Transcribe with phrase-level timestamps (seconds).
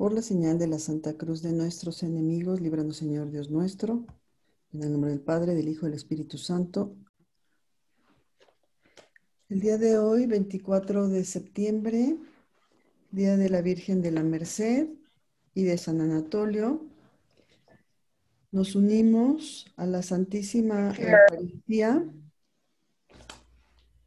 [0.00, 4.06] Por la señal de la Santa Cruz de nuestros enemigos, líbranos Señor Dios nuestro.
[4.72, 6.96] En el nombre del Padre, del Hijo y del Espíritu Santo.
[9.50, 12.16] El día de hoy, 24 de septiembre,
[13.10, 14.88] Día de la Virgen de la Merced
[15.52, 16.80] y de San Anatolio,
[18.52, 22.10] nos unimos a la Santísima Eucaristía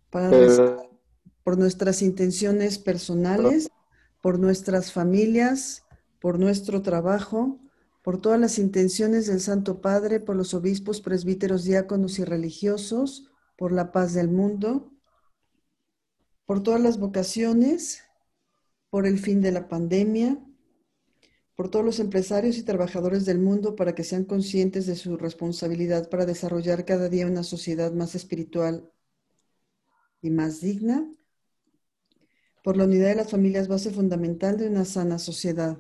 [0.10, 0.32] para
[1.44, 3.70] por nuestras intenciones personales,
[4.24, 5.84] por nuestras familias,
[6.22, 7.60] por nuestro trabajo,
[8.02, 13.74] por todas las intenciones del Santo Padre, por los obispos, presbíteros, diáconos y religiosos, por
[13.74, 14.94] la paz del mundo,
[16.46, 18.02] por todas las vocaciones,
[18.90, 20.42] por el fin de la pandemia,
[21.54, 26.10] por todos los empresarios y trabajadores del mundo para que sean conscientes de su responsabilidad
[26.10, 28.90] para desarrollar cada día una sociedad más espiritual
[30.22, 31.12] y más digna,
[32.64, 35.78] por la unidad de las familias, base fundamental de una sana sociedad,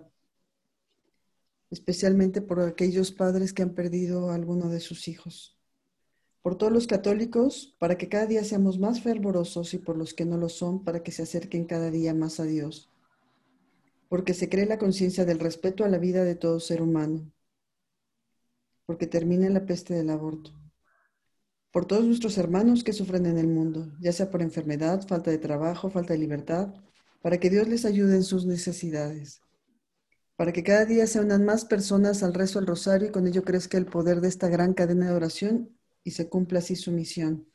[1.71, 5.57] especialmente por aquellos padres que han perdido a alguno de sus hijos,
[6.41, 10.25] por todos los católicos, para que cada día seamos más fervorosos y por los que
[10.25, 12.91] no lo son, para que se acerquen cada día más a Dios,
[14.09, 17.31] porque se cree la conciencia del respeto a la vida de todo ser humano,
[18.85, 20.51] porque termine la peste del aborto
[21.73, 25.39] por todos nuestros hermanos que sufren en el mundo, ya sea por enfermedad, falta de
[25.39, 26.71] trabajo, falta de libertad,
[27.23, 29.41] para que Dios les ayude en sus necesidades,
[30.35, 33.43] para que cada día se unan más personas al rezo del rosario y con ello
[33.43, 37.47] crezca el poder de esta gran cadena de oración y se cumpla así su misión,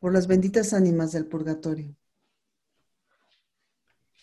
[0.00, 1.94] por las benditas ánimas del purgatorio.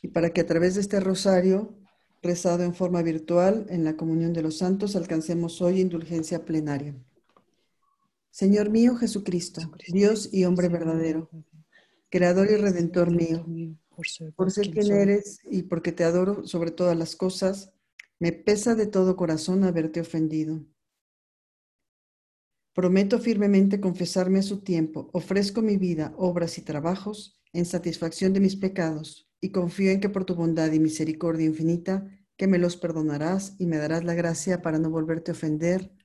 [0.02, 1.80] Y para que a través de este rosario,
[2.22, 6.94] rezado en forma virtual en la comunión de los santos, alcancemos hoy indulgencia plenaria.
[8.38, 11.28] Señor mío Jesucristo, Dios y hombre verdadero,
[12.12, 13.44] Creador y Redentor mío,
[14.36, 17.74] por ser quien eres y porque te adoro sobre todas las cosas,
[18.20, 20.64] me pesa de todo corazón haberte ofendido.
[22.76, 28.40] Prometo firmemente confesarme a su tiempo, ofrezco mi vida, obras y trabajos en satisfacción de
[28.40, 32.08] mis pecados y confío en que por tu bondad y misericordia infinita,
[32.38, 35.97] que me los perdonarás y me darás la gracia para no volverte a ofender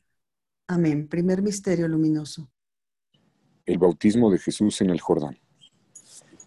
[0.67, 1.09] Amén.
[1.09, 2.51] Primer misterio luminoso.
[3.67, 5.39] El bautismo de Jesús en el Jordán.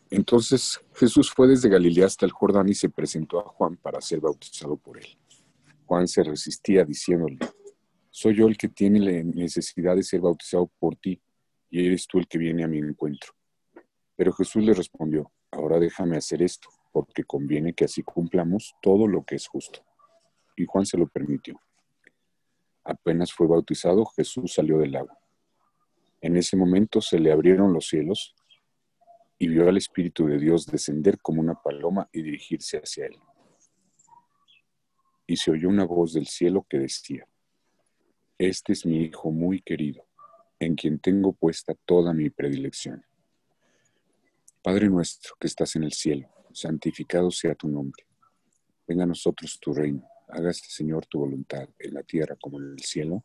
[0.09, 4.19] Entonces Jesús fue desde Galilea hasta el Jordán y se presentó a Juan para ser
[4.19, 5.17] bautizado por él.
[5.85, 7.37] Juan se resistía diciéndole,
[8.09, 11.21] soy yo el que tiene la necesidad de ser bautizado por ti
[11.69, 13.33] y eres tú el que viene a mi encuentro.
[14.15, 19.25] Pero Jesús le respondió, ahora déjame hacer esto, porque conviene que así cumplamos todo lo
[19.25, 19.81] que es justo.
[20.55, 21.59] Y Juan se lo permitió.
[22.85, 25.17] Apenas fue bautizado, Jesús salió del agua.
[26.21, 28.35] En ese momento se le abrieron los cielos
[29.39, 33.17] y vio al Espíritu de Dios descender como una paloma y dirigirse hacia él.
[35.25, 37.27] Y se oyó una voz del cielo que decía,
[38.37, 40.05] Este es mi Hijo muy querido,
[40.59, 43.03] en quien tengo puesta toda mi predilección.
[44.61, 48.05] Padre nuestro que estás en el cielo, santificado sea tu nombre.
[48.87, 52.79] Venga a nosotros tu reino Hágase, Señor, tu voluntad en la tierra como en el
[52.79, 53.23] cielo.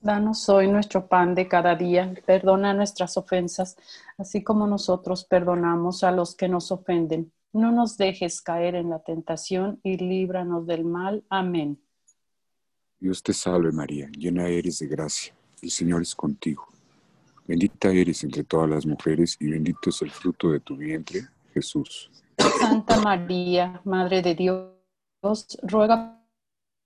[0.00, 2.14] Danos hoy nuestro pan de cada día.
[2.26, 3.76] Perdona nuestras ofensas,
[4.18, 7.32] así como nosotros perdonamos a los que nos ofenden.
[7.52, 11.24] No nos dejes caer en la tentación y líbranos del mal.
[11.28, 11.80] Amén.
[12.98, 15.34] Dios te salve María, llena eres de gracia.
[15.62, 16.66] El Señor es contigo.
[17.46, 22.10] Bendita eres entre todas las mujeres y bendito es el fruto de tu vientre, Jesús.
[22.60, 26.25] Santa María, Madre de Dios, ruega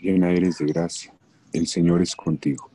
[0.00, 1.14] llena eres de gracia,
[1.52, 2.70] el Señor es contigo.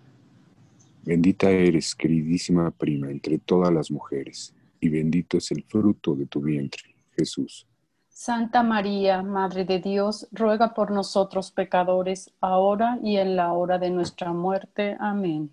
[1.04, 6.42] Bendita eres, queridísima prima, entre todas las mujeres, y bendito es el fruto de tu
[6.42, 7.66] vientre, Jesús.
[8.10, 13.89] Santa María, Madre de Dios, ruega por nosotros pecadores, ahora y en la hora de
[13.89, 14.98] nuestra muerte.
[15.00, 15.50] Amén.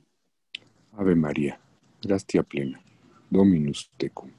[0.96, 1.60] Ave María,
[2.02, 2.80] gracia plena,
[3.30, 4.30] Dominus tecum.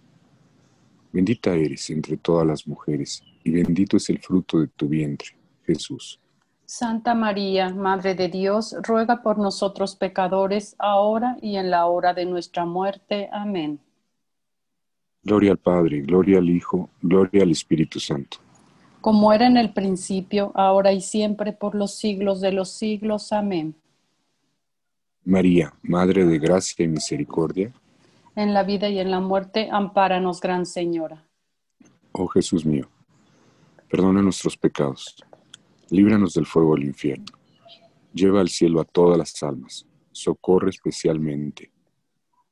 [1.13, 5.29] Bendita eres entre todas las mujeres, y bendito es el fruto de tu vientre,
[5.65, 6.19] Jesús.
[6.69, 12.25] Santa María, Madre de Dios, ruega por nosotros pecadores, ahora y en la hora de
[12.25, 13.29] nuestra muerte.
[13.31, 13.79] Amén.
[15.23, 18.39] Gloria al Padre, gloria al Hijo, gloria al Espíritu Santo.
[18.99, 23.31] Como era en el principio, ahora y siempre, por los siglos de los siglos.
[23.31, 23.73] Amén.
[25.23, 27.71] María, Madre de Gracia y Misericordia.
[28.35, 31.23] En la vida y en la muerte, ampáranos, Gran Señora.
[32.11, 32.89] Oh Jesús mío,
[33.89, 35.15] perdona nuestros pecados,
[35.89, 37.25] líbranos del fuego del infierno,
[38.13, 41.71] lleva al cielo a todas las almas, socorre especialmente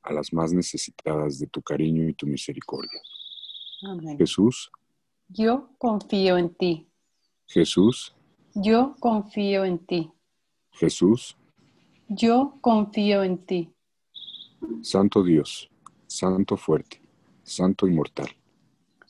[0.02, 3.00] a las más necesitadas de tu cariño y tu misericordia.
[3.82, 4.16] Amén.
[4.16, 4.70] Jesús,
[5.28, 6.88] Yo confío en ti.
[7.46, 8.14] Jesús,
[8.54, 10.10] Yo confío en ti.
[10.72, 11.36] Jesús,
[12.08, 13.72] Yo confío en ti.
[14.82, 15.68] Santo Dios,
[16.06, 17.02] Santo fuerte,
[17.42, 18.28] Santo inmortal.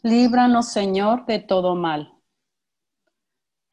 [0.02, 2.15] Líbranos, Señor, de todo mal.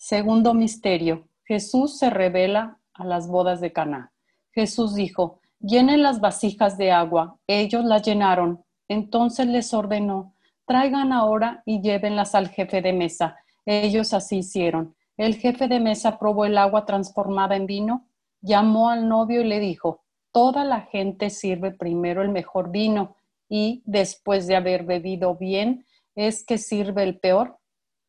[0.06, 1.30] Segundo misterio.
[1.46, 4.12] Jesús se revela a las bodas de Caná.
[4.52, 7.38] Jesús dijo: Llenen las vasijas de agua.
[7.48, 8.66] Ellos las llenaron.
[8.90, 10.36] Entonces les ordenó:
[10.66, 13.38] Traigan ahora y llévenlas al jefe de mesa.
[13.66, 14.94] Ellos así hicieron.
[15.16, 18.06] El jefe de mesa probó el agua transformada en vino,
[18.42, 20.02] llamó al novio y le dijo:
[20.34, 23.16] Toda la gente sirve primero el mejor vino
[23.48, 27.58] y después de haber bebido bien es que sirve el peor.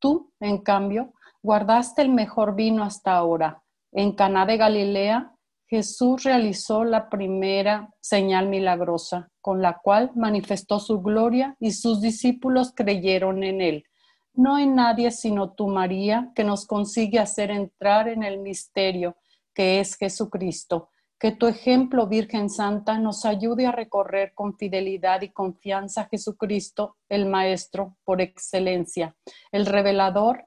[0.00, 1.12] Tú, en cambio,
[1.44, 3.62] guardaste el mejor vino hasta ahora.
[3.93, 5.35] En Caná de Galilea,
[5.67, 12.73] Jesús realizó la primera señal milagrosa, con la cual manifestó su gloria y sus discípulos
[12.75, 13.85] creyeron en él.
[14.32, 19.17] No hay nadie sino tú, María, que nos consigue hacer entrar en el misterio
[19.52, 20.88] que es Jesucristo.
[21.19, 26.97] Que tu ejemplo, Virgen Santa, nos ayude a recorrer con fidelidad y confianza a Jesucristo,
[27.11, 29.14] el Maestro por excelencia,
[29.52, 30.47] el revelador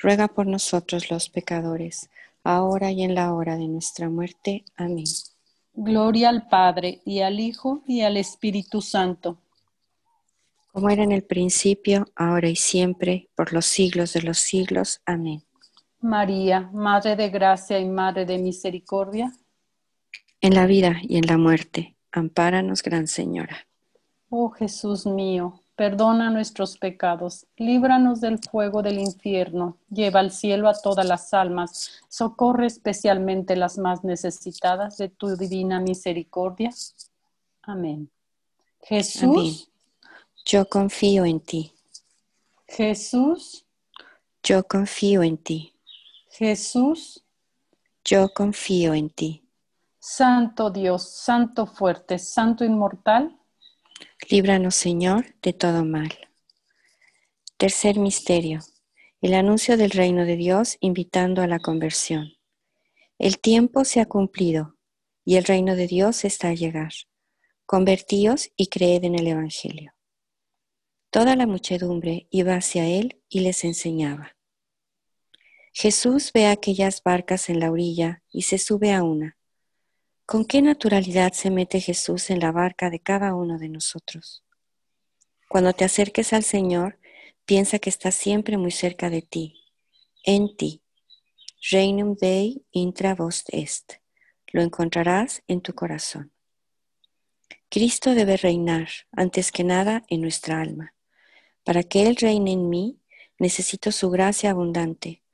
[0.00, 2.10] ruega por nosotros los pecadores,
[2.42, 4.64] ahora y en la hora de nuestra muerte.
[4.76, 5.04] Amén.
[5.74, 9.38] Gloria al Padre y al Hijo y al Espíritu Santo.
[10.72, 15.00] Como era en el principio, ahora y siempre, por los siglos de los siglos.
[15.04, 15.42] Amén.
[16.00, 19.32] María, Madre de Gracia y Madre de Misericordia
[20.40, 21.96] en la vida y en la muerte.
[22.12, 23.68] Ampáranos, Gran Señora.
[24.30, 30.74] Oh Jesús mío, perdona nuestros pecados, líbranos del fuego del infierno, lleva al cielo a
[30.74, 36.68] todas las almas, socorre especialmente las más necesitadas de tu divina misericordia.
[37.62, 38.10] Amén.
[38.82, 39.70] Jesús,
[40.44, 41.72] yo confío en ti.
[42.68, 43.64] Jesús,
[44.42, 45.72] yo confío en ti.
[46.28, 47.24] Jesús,
[48.04, 49.48] yo confío en ti.
[49.98, 53.39] Santo Dios, Santo fuerte, Santo inmortal.
[54.30, 56.10] Líbranos, Señor, de todo mal.
[57.56, 58.60] Tercer misterio.
[59.20, 62.34] El anuncio del reino de Dios invitando a la conversión.
[63.18, 64.76] El tiempo se ha cumplido
[65.24, 66.92] y el reino de Dios está a llegar.
[67.66, 69.94] Convertíos y creed en el Evangelio.
[71.10, 74.36] Toda la muchedumbre iba hacia él y les enseñaba.
[75.72, 79.39] Jesús ve aquellas barcas en la orilla y se sube a una
[80.30, 84.44] ¿Con qué naturalidad se mete Jesús en la barca de cada uno de nosotros?
[85.48, 87.00] Cuando te acerques al Señor,
[87.46, 89.60] piensa que está siempre muy cerca de ti,
[90.22, 90.82] en ti.
[91.72, 93.94] Reinum Dei intra vos est.
[94.52, 96.30] Lo encontrarás en tu corazón.
[97.68, 100.94] Cristo debe reinar, antes que nada, en nuestra alma.
[101.64, 103.00] Para que Él reine en mí,
[103.40, 105.24] necesito su gracia abundante.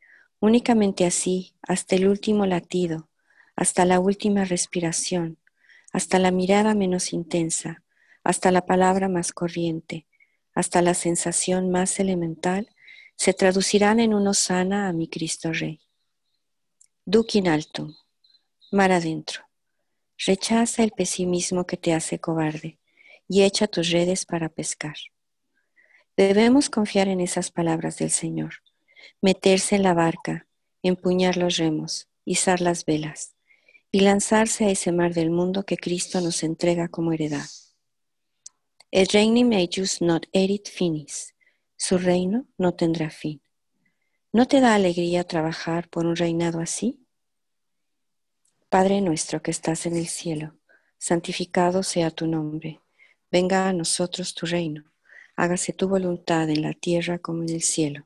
[0.41, 3.11] Únicamente así, hasta el último latido,
[3.57, 5.39] hasta la última respiración,
[5.93, 7.83] hasta la mirada menos intensa,
[8.23, 10.07] hasta la palabra más corriente,
[10.55, 12.69] hasta la sensación más elemental,
[13.17, 15.81] se traducirán en un sana a mi Cristo Rey.
[17.07, 17.95] Duc in altum,
[18.71, 19.43] mar adentro.
[20.19, 22.79] Rechaza el pesimismo que te hace cobarde
[23.27, 24.97] y echa tus redes para pescar.
[26.17, 28.55] Debemos confiar en esas palabras del Señor,
[29.23, 30.47] meterse en la barca,
[30.83, 33.36] empuñar los remos, izar las velas
[33.97, 37.47] y lanzarse a ese mar del mundo que Cristo nos entrega como heredad.
[38.91, 41.35] El reino meius not erit finis.
[41.79, 43.41] Su reino no tendrá fin.
[44.35, 47.07] ¿No te da alegría trabajar por un reinado así?
[48.69, 50.59] Padre nuestro que estás en el cielo,
[50.99, 52.83] santificado sea tu nombre.
[53.33, 54.93] Venga a nosotros tu reino.
[55.37, 58.06] hágase tu voluntad en la tierra como en el cielo.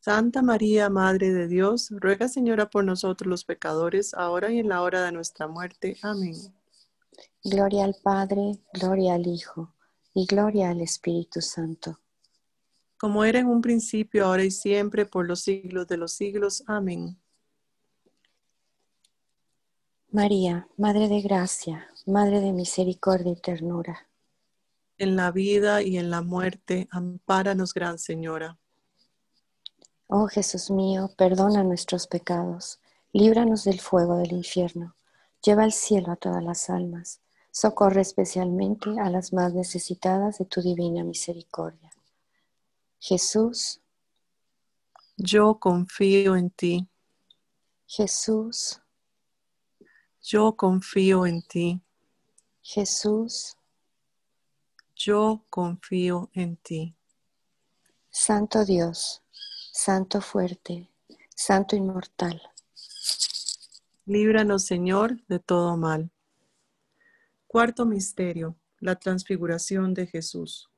[0.00, 4.80] Santa María, Madre de Dios, ruega Señora por nosotros los pecadores, ahora y en la
[4.80, 5.98] hora de nuestra muerte.
[6.00, 6.34] Amén.
[7.44, 9.74] Gloria al Padre, gloria al Hijo,
[10.14, 12.00] y gloria al Espíritu Santo.
[12.96, 16.64] Como era en un principio, ahora y siempre, por los siglos de los siglos.
[16.66, 17.20] Amén.
[20.10, 24.08] María, Madre de Gracia, Madre de Misericordia y Ternura.
[24.96, 28.59] En la vida y en la muerte, ampáranos, Gran Señora.
[30.12, 32.80] Oh Jesús mío, perdona nuestros pecados,
[33.12, 34.96] líbranos del fuego del infierno,
[35.40, 37.20] lleva al cielo a todas las almas,
[37.52, 41.92] socorre especialmente a las más necesitadas de tu divina misericordia.
[42.98, 43.80] Jesús,
[45.16, 46.88] yo confío en ti.
[47.86, 48.82] Jesús,
[50.24, 51.80] yo confío en ti.
[52.62, 53.56] Jesús,
[54.96, 56.96] yo confío en ti.
[58.10, 59.22] Santo Dios,
[59.82, 60.90] Santo fuerte,
[61.34, 62.42] Santo inmortal.
[64.04, 66.10] Líbranos, Señor, de todo mal.
[67.46, 70.68] Cuarto misterio, la transfiguración de Jesús.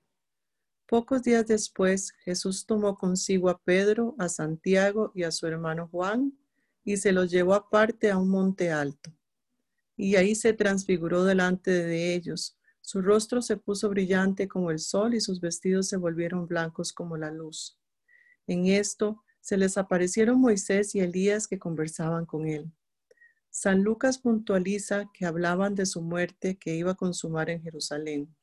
[0.87, 6.39] Pocos días después, Jesús tomó consigo a Pedro, a Santiago y a su hermano Juan
[6.85, 9.13] y se los llevó aparte a un monte alto.
[9.97, 12.57] Y ahí se transfiguró delante de ellos.
[12.81, 17.17] Su rostro se puso brillante como el sol y sus vestidos se volvieron blancos como
[17.17, 17.82] la luz.
[18.47, 22.73] En esto se les aparecieron Moisés y Elías que conversaban con él.
[23.51, 28.35] San Lucas puntualiza que hablaban de su muerte que iba a consumar en Jerusalén.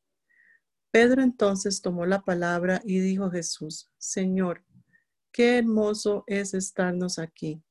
[0.91, 4.63] Pedro entonces tomó la palabra y dijo a Jesús, Señor,
[5.31, 7.63] qué hermoso es estarnos aquí.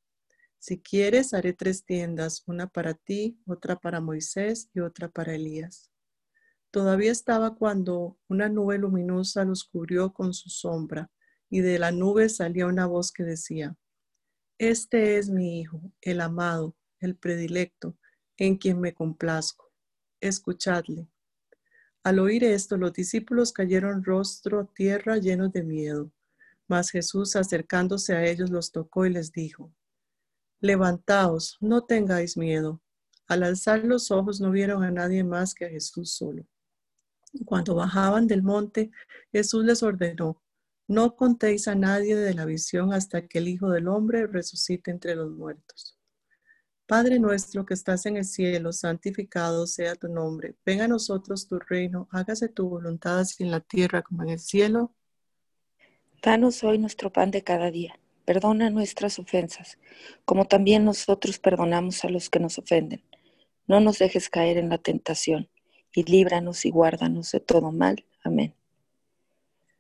[0.59, 5.93] Si quieres, haré tres tiendas, una para ti, otra para Moisés y otra para Elías.
[6.71, 11.11] Todavía estaba cuando una nube luminosa los cubrió con su sombra,
[11.51, 13.77] y de la nube salía una voz que decía,
[14.59, 17.97] Este es mi Hijo, el amado, el predilecto,
[18.37, 19.73] en quien me complazco.
[20.21, 21.09] Escuchadle.
[22.03, 26.13] Al oír esto, los discípulos cayeron rostro a tierra llenos de miedo.
[26.67, 29.73] Mas Jesús, acercándose a ellos, los tocó y les dijo,
[30.61, 32.83] Levantaos, no tengáis miedo.
[33.27, 36.47] Al alzar los ojos no vieron a nadie más que a Jesús solo.
[37.45, 38.91] Cuando bajaban del monte,
[39.31, 40.43] Jesús les ordenó,
[40.89, 45.15] no contéis a nadie de la visión hasta que el Hijo del Hombre resucite entre
[45.15, 45.99] los muertos.
[46.87, 50.57] Padre nuestro que estás en el cielo, santificado sea tu nombre.
[50.65, 54.39] Venga a nosotros tu reino, hágase tu voluntad así en la tierra como en el
[54.39, 54.95] cielo.
[56.23, 58.01] Danos hoy nuestro pan de cada día.
[58.25, 59.79] Perdona nuestras ofensas,
[60.25, 63.03] como también nosotros perdonamos a los que nos ofenden.
[63.67, 65.51] No nos dejes caer en la tentación
[65.95, 68.07] y líbranos y guárdanos de todo mal.
[68.25, 68.55] Amén.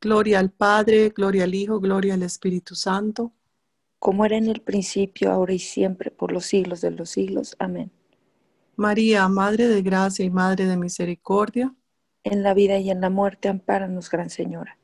[0.00, 3.32] Gloria al Padre, gloria al Hijo, gloria al Espíritu Santo.
[3.98, 7.54] Como era en el principio, ahora y siempre, por los siglos de los siglos.
[7.58, 7.92] Amén.
[8.76, 11.74] María, Madre de Gracia y Madre de Misericordia.
[12.24, 14.78] En la vida y en la muerte, ampáranos, Gran Señora.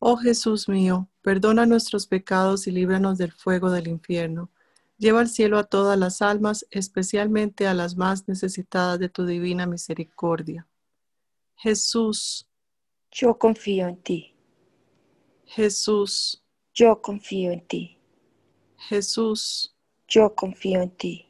[0.00, 4.50] Oh Jesús mío, perdona nuestros pecados y líbranos del fuego del infierno.
[4.98, 9.64] Lleva al cielo a todas las almas, especialmente a las más necesitadas de tu divina
[9.64, 10.66] misericordia.
[11.54, 12.48] Jesús.
[13.14, 14.34] Yo confío en ti.
[15.44, 16.42] Jesús.
[16.72, 17.98] Yo confío en ti.
[18.78, 19.76] Jesús.
[20.08, 21.28] Yo confío en ti.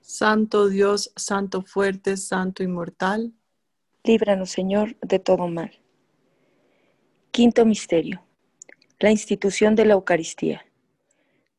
[0.00, 3.34] Santo Dios, Santo fuerte, Santo inmortal.
[4.04, 5.78] Líbranos, Señor, de todo mal.
[7.30, 8.24] Quinto misterio.
[8.98, 10.64] La institución de la Eucaristía.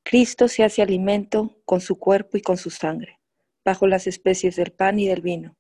[0.02, 3.20] Cristo se hace alimento con su cuerpo y con su sangre,
[3.64, 5.57] bajo las especies del pan y del vino,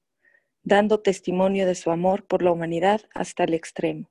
[0.67, 4.09] dando testimonio de su amor por la humanidad hasta el extremo.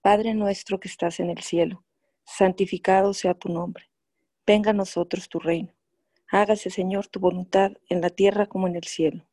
[0.00, 1.82] Padre nuestro que estás en el cielo,
[2.24, 3.90] santificado sea tu nombre.
[4.46, 5.72] Venga a nosotros tu reino.
[6.30, 9.26] Hágase, Señor, tu voluntad en la tierra como en el cielo.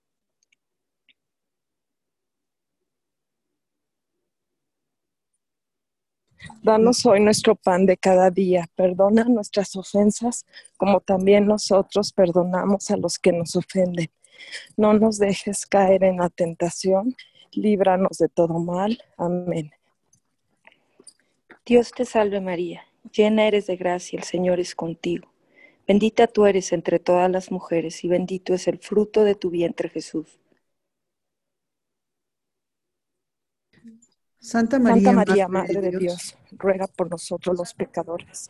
[6.63, 8.67] Danos hoy nuestro pan de cada día.
[8.75, 14.09] Perdona nuestras ofensas, como también nosotros perdonamos a los que nos ofenden.
[14.77, 17.15] No nos dejes caer en la tentación.
[17.51, 19.01] Líbranos de todo mal.
[19.17, 19.71] Amén.
[21.65, 22.81] Dios te salve María,
[23.13, 25.31] llena eres de gracia, el Señor es contigo.
[25.87, 29.87] Bendita tú eres entre todas las mujeres y bendito es el fruto de tu vientre
[29.87, 30.39] Jesús.
[34.39, 38.49] Santa María, Santa María Madre de Dios, ruega por nosotros los pecadores.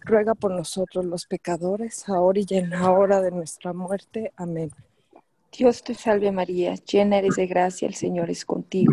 [0.00, 4.32] ruega por nosotros los pecadores, ahora y en la hora de nuestra muerte.
[4.36, 4.70] Amén.
[5.56, 8.92] Dios te salve María, llena eres de gracia, el Señor es contigo.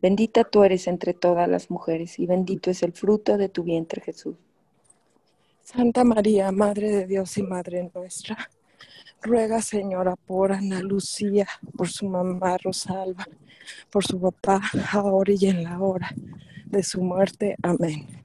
[0.00, 4.00] Bendita tú eres entre todas las mujeres, y bendito es el fruto de tu vientre
[4.00, 4.36] Jesús.
[5.62, 8.50] Santa María, Madre de Dios y Madre nuestra,
[9.20, 13.26] ruega, Señora, por Ana Lucía, por su mamá Rosalba,
[13.90, 14.60] por su papá,
[14.92, 16.10] ahora y en la hora
[16.66, 17.56] de su muerte.
[17.62, 18.24] Amén.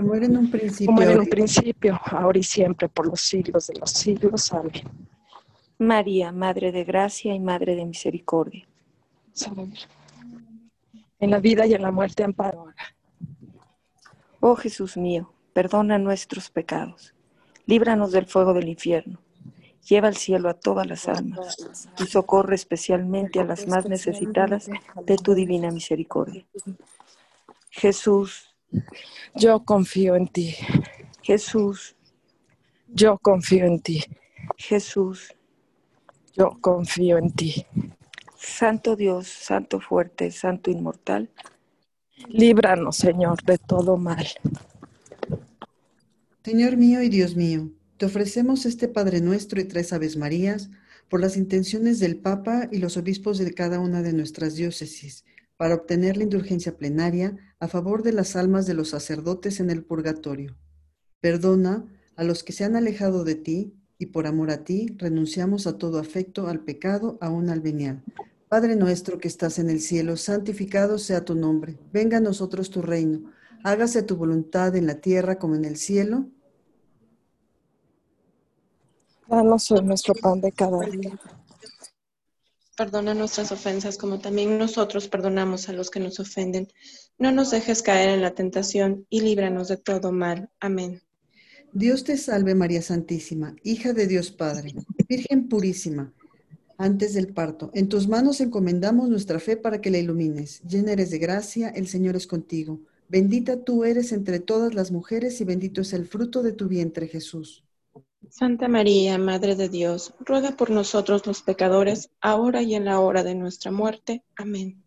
[0.00, 3.20] Como era en un principio, Como era en un principio, ahora y siempre, por los
[3.20, 4.50] siglos de los siglos.
[4.52, 4.72] Amén.
[5.78, 8.66] María, Madre de Gracia y Madre de Misericordia.
[11.18, 12.66] En la vida y en la muerte, amparo.
[14.40, 17.14] Oh Jesús mío, perdona nuestros pecados,
[17.66, 19.18] líbranos del fuego del infierno,
[19.86, 21.58] lleva al cielo a todas las almas
[21.98, 24.70] y socorre especialmente a las más necesitadas
[25.04, 26.46] de tu divina misericordia.
[27.68, 28.49] Jesús,
[29.34, 30.54] Yo confío en ti.
[31.22, 31.96] Jesús,
[32.88, 34.04] Yo confío en ti.
[34.56, 35.34] Jesús,
[36.34, 37.66] Yo confío en ti.
[38.36, 41.30] Santo Dios, Santo fuerte, Santo inmortal,
[42.28, 44.26] líbranos, Señor, de todo mal.
[46.42, 50.70] Señor mío y Dios mío, te ofrecemos este Padre nuestro y tres Aves Marías
[51.10, 55.24] por las intenciones del Papa y los obispos de cada una de nuestras diócesis,
[55.60, 59.84] para obtener la indulgencia plenaria a favor de las almas de los sacerdotes en el
[59.84, 60.56] purgatorio.
[61.20, 61.84] Perdona
[62.16, 65.76] a los que se han alejado de ti y por amor a ti renunciamos a
[65.76, 68.02] todo afecto al pecado, aún al venial.
[68.48, 71.76] Padre nuestro que estás en el cielo, santificado sea tu nombre.
[71.92, 73.30] Venga a nosotros tu reino.
[73.62, 76.24] Hágase tu voluntad en la tierra como en el cielo.
[79.28, 81.20] Danos hoy nuestro pan de cada día.
[82.80, 86.68] Perdona nuestras ofensas como también nosotros perdonamos a los que nos ofenden.
[87.18, 90.48] No nos dejes caer en la tentación y líbranos de todo mal.
[90.60, 91.02] Amén.
[91.74, 94.72] Dios te salve María Santísima, hija de Dios Padre,
[95.06, 96.14] Virgen purísima,
[96.78, 97.70] antes del parto.
[97.74, 100.62] En tus manos encomendamos nuestra fe para que la ilumines.
[100.62, 102.80] Llena eres de gracia, el Señor es contigo.
[103.10, 107.08] Bendita tú eres entre todas las mujeres y bendito es el fruto de tu vientre
[107.08, 107.62] Jesús.
[108.30, 113.24] Santa María, Madre de Dios, ruega por nosotros los pecadores, ahora y en la hora
[113.24, 114.22] de nuestra muerte.
[114.36, 114.80] Amén.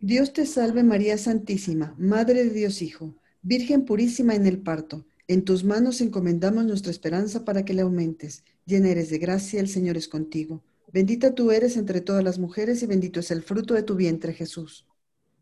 [0.00, 5.04] Dios te salve María Santísima, Madre de Dios Hijo, Virgen purísima en el parto.
[5.28, 8.44] En tus manos encomendamos nuestra esperanza para que la aumentes.
[8.64, 10.62] Llena eres de gracia, el Señor es contigo.
[10.90, 14.32] Bendita tú eres entre todas las mujeres y bendito es el fruto de tu vientre
[14.32, 14.86] Jesús.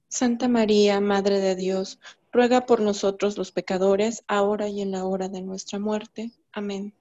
[0.09, 2.01] Santa María, Madre de Dios,
[2.33, 6.33] ruega por nosotros los pecadores, ahora y en la hora de nuestra muerte.
[6.53, 6.93] Amén.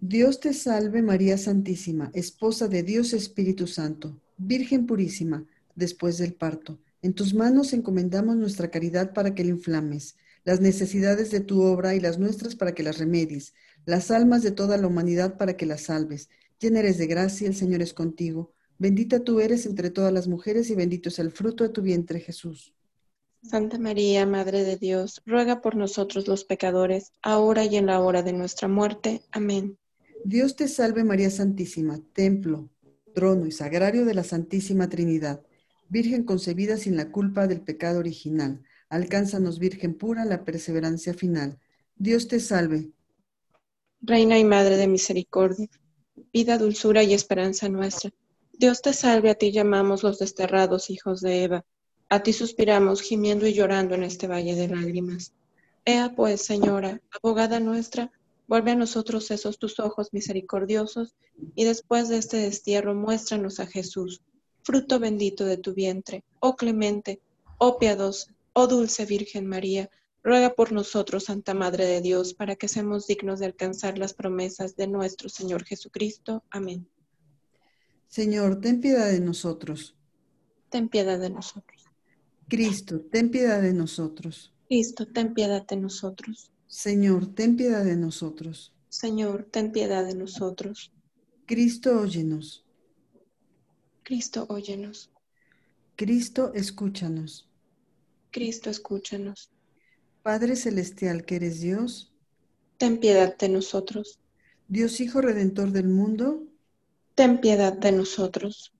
[0.00, 6.78] Dios te salve María Santísima, esposa de Dios Espíritu Santo, Virgen purísima, después del parto.
[7.00, 11.94] En tus manos encomendamos nuestra caridad para que la inflames, las necesidades de tu obra
[11.94, 13.54] y las nuestras para que las remedies,
[13.86, 16.28] las almas de toda la humanidad para que las salves.
[16.60, 18.52] Llena eres de gracia, el Señor es contigo.
[18.78, 22.20] Bendita tú eres entre todas las mujeres y bendito es el fruto de tu vientre
[22.20, 22.74] Jesús.
[23.42, 28.22] Santa María, Madre de Dios, ruega por nosotros los pecadores, ahora y en la hora
[28.22, 29.22] de nuestra muerte.
[29.30, 29.78] Amén.
[30.28, 32.68] Dios te salve María Santísima, templo,
[33.14, 35.40] trono y sagrario de la Santísima Trinidad,
[35.88, 38.60] Virgen concebida sin la culpa del pecado original.
[38.88, 41.60] Alcánzanos, Virgen pura, la perseverancia final.
[41.94, 42.90] Dios te salve.
[44.00, 45.68] Reina y Madre de Misericordia,
[46.32, 48.10] vida, dulzura y esperanza nuestra.
[48.52, 51.64] Dios te salve, a ti llamamos los desterrados hijos de Eva.
[52.08, 55.34] A ti suspiramos, gimiendo y llorando en este valle de lágrimas.
[55.84, 58.10] Ea pues, Señora, abogada nuestra,
[58.48, 61.14] Vuelve a nosotros esos tus ojos misericordiosos,
[61.54, 64.22] y después de este destierro muéstranos a Jesús,
[64.62, 66.24] fruto bendito de tu vientre.
[66.40, 67.20] Oh clemente,
[67.58, 69.90] oh piadosa, oh dulce Virgen María,
[70.22, 74.76] ruega por nosotros, Santa Madre de Dios, para que seamos dignos de alcanzar las promesas
[74.76, 76.42] de nuestro Señor Jesucristo.
[76.50, 76.88] Amén.
[78.08, 79.94] Señor, ten piedad de nosotros.
[80.68, 81.84] Ten piedad de nosotros.
[82.48, 84.52] Cristo, ten piedad de nosotros.
[84.68, 86.50] Cristo, ten piedad de nosotros.
[86.68, 88.72] Señor, ten piedad de nosotros.
[88.88, 90.92] Señor, ten piedad de nosotros.
[91.46, 92.64] Cristo, óyenos.
[94.02, 95.10] Cristo, óyenos.
[95.96, 97.48] Cristo, escúchanos.
[98.30, 99.50] Cristo, escúchanos.
[100.22, 102.12] Padre Celestial, que eres Dios,
[102.78, 104.18] ten piedad de nosotros.
[104.68, 106.42] Dios Hijo Redentor del mundo,
[107.14, 108.72] ten piedad de nosotros.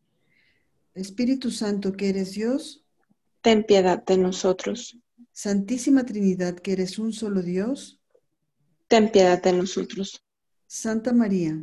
[0.94, 2.84] Espíritu Santo, que eres Dios,
[3.42, 4.98] ten piedad de nosotros.
[5.38, 8.00] Santísima Trinidad, que eres un solo Dios,
[8.88, 10.24] ten piedad de nosotros.
[10.66, 11.62] Santa María,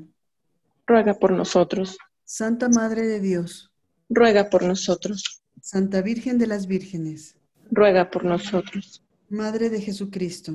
[0.86, 1.97] ruega por nosotros.
[2.23, 3.71] Santa Madre de Dios,
[4.09, 5.41] ruega por nosotros.
[5.59, 7.36] Santa Virgen de las Vírgenes,
[7.71, 9.03] ruega por nosotros.
[9.27, 10.53] Madre de Jesucristo,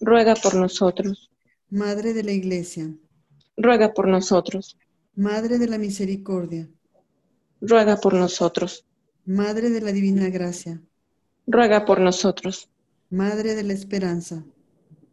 [0.00, 1.32] ruega por nosotros.
[1.70, 2.94] Madre de la Iglesia,
[3.56, 4.78] ruega por nosotros.
[5.16, 6.68] Madre de la Misericordia,
[7.60, 8.86] ruega por nosotros.
[9.24, 10.80] Madre de la Divina Gracia,
[11.46, 12.68] ruega por nosotros.
[13.10, 14.44] Madre de la Esperanza,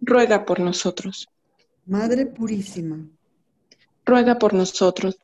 [0.01, 1.27] ruega por nosotros.
[1.85, 3.07] Madre Purísima,
[4.05, 5.17] ruega por nosotros.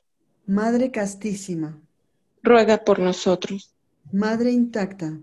[0.46, 1.80] Madre Castísima,
[2.44, 3.74] ruega por nosotros.
[4.12, 5.20] Madre Intacta,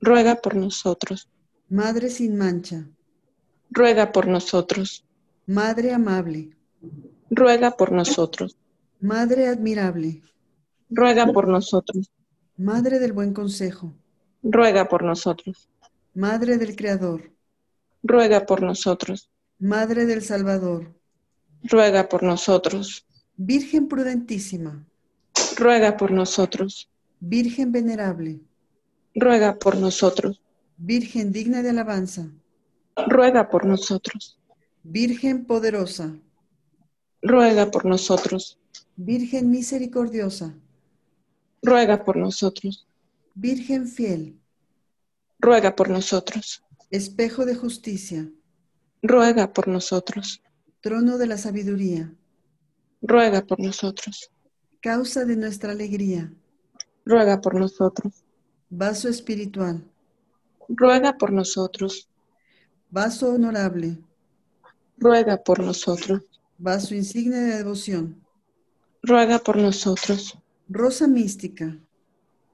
[0.00, 1.28] ruega por nosotros.
[1.68, 2.88] Madre sin mancha,
[3.70, 5.04] ruega por nosotros.
[5.46, 6.56] Madre amable,
[7.30, 8.56] ruega por nosotros.
[9.00, 10.22] Madre admirable,
[10.90, 12.10] ruega por nosotros.
[12.56, 13.92] Madre del buen consejo,
[14.42, 15.68] ruega por nosotros.
[16.14, 17.30] Madre del Creador,
[18.02, 19.30] ruega por nosotros.
[19.58, 20.94] Madre del Salvador,
[21.62, 23.06] ruega por nosotros.
[23.36, 24.84] Virgen prudentísima,
[25.56, 26.88] ruega por nosotros.
[27.20, 28.40] Virgen venerable,
[29.14, 30.40] ruega por nosotros.
[30.76, 32.28] Virgen digna de alabanza,
[33.08, 34.38] ruega por nosotros.
[34.82, 36.16] Virgen poderosa,
[37.22, 38.58] ruega por nosotros.
[38.96, 40.54] Virgen misericordiosa,
[41.62, 42.87] ruega por nosotros.
[43.42, 44.36] Virgen fiel,
[45.38, 46.60] Ruega por nosotros.
[46.90, 48.28] espejo de justicia,
[49.00, 50.42] Ruega por nosotros.
[50.80, 52.12] trono de la sabiduría,
[53.00, 54.32] Ruega por nosotros.
[54.80, 56.32] causa de nuestra alegría,
[57.04, 58.24] Ruega por nosotros.
[58.70, 59.84] vaso espiritual,
[60.68, 62.08] Ruega por nosotros.
[62.90, 63.98] vaso honorable,
[64.96, 66.22] Ruega por nosotros.
[66.58, 68.20] vaso insigne de devoción,
[69.00, 70.36] Ruega por nosotros.
[70.68, 71.78] rosa mística,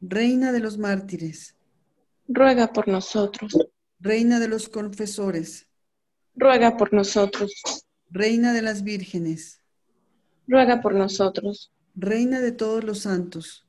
[0.00, 1.54] Reina de los mártires,
[2.28, 3.56] Ruega por nosotros.
[4.00, 5.66] reina de los confesores,
[6.36, 7.52] Ruega por nosotros.
[8.10, 9.60] reina de las vírgenes,
[10.46, 11.72] Ruega por nosotros.
[11.94, 13.66] reina de todos los santos,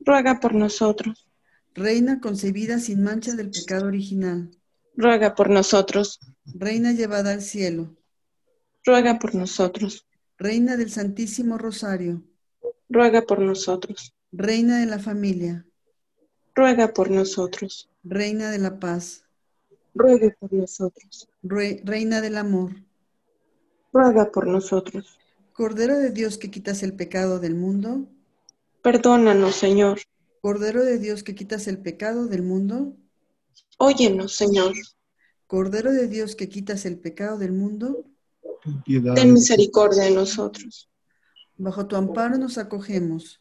[0.00, 1.28] Ruega por nosotros.
[1.74, 4.50] reina concebida sin mancha del pecado original,
[4.96, 6.20] Ruega por nosotros.
[6.46, 7.96] reina llevada al cielo,
[8.84, 10.06] Ruega por nosotros.
[10.38, 12.22] reina del Santísimo Rosario,
[12.88, 14.12] Ruega por nosotros.
[14.36, 15.64] Reina de la familia,
[16.54, 17.88] Ruega por nosotros.
[18.04, 19.24] reina de la paz,
[19.94, 21.28] Ruega por nosotros.
[21.42, 22.72] Re- reina del amor,
[23.92, 25.18] Ruega por nosotros.
[25.52, 28.08] Cordero de Dios que quitas el pecado del mundo,
[28.82, 30.00] Perdónanos, Señor.
[30.42, 32.96] Cordero de Dios que quitas el pecado del mundo,
[33.78, 34.72] Óyenos, Señor.
[35.46, 38.04] Cordero de Dios que quitas el pecado del mundo,
[38.62, 40.88] Ten piedad Ten de misericordia de nosotros.
[41.56, 43.40] bajo tu amparo nos acogemos.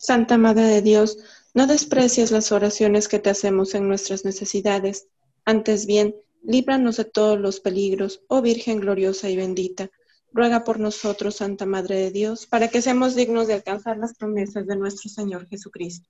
[0.00, 1.18] Santa Madre de Dios,
[1.52, 5.08] no desprecies las oraciones que te hacemos en nuestras necesidades.
[5.44, 9.90] Antes bien, líbranos de todos los peligros, oh Virgen gloriosa y bendita.
[10.32, 14.66] Ruega por nosotros, Santa Madre de Dios, para que seamos dignos de alcanzar las promesas
[14.66, 16.08] de nuestro Señor Jesucristo.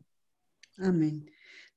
[0.77, 1.29] Amén.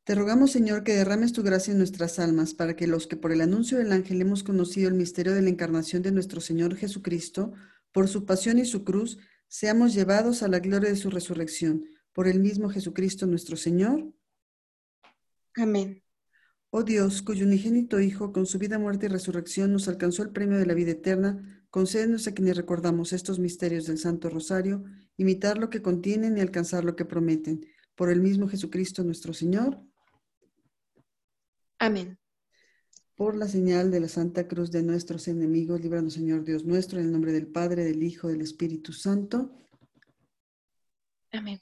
[0.04, 3.32] Te rogamos, Señor, que derrames tu gracia en nuestras almas, para que los que por
[3.32, 7.54] el anuncio del ángel hemos conocido el misterio de la encarnación de nuestro Señor Jesucristo,
[7.92, 11.86] por su pasión y su cruz, seamos llevados a la gloria de su resurrección.
[12.14, 14.14] Por el mismo Jesucristo nuestro Señor.
[15.56, 16.04] Amén.
[16.76, 20.58] Oh Dios, cuyo unigénito Hijo, con su vida, muerte y resurrección, nos alcanzó el premio
[20.58, 24.84] de la vida eterna, concédenos a quienes recordamos estos misterios del Santo Rosario,
[25.18, 27.68] imitar lo que contienen y alcanzar lo que prometen.
[27.94, 29.80] Por el mismo Jesucristo nuestro Señor.
[31.78, 32.18] Amén.
[33.16, 37.06] Por la señal de la Santa Cruz de nuestros enemigos, líbranos, Señor Dios nuestro, en
[37.06, 39.52] el nombre del Padre, del Hijo, del Espíritu Santo.
[41.32, 41.60] Amén.